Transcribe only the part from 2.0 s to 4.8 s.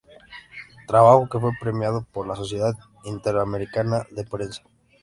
por la Sociedad Interamericana de Prensa.